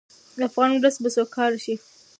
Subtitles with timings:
[0.47, 1.75] افغان ولس به سوکاله شي.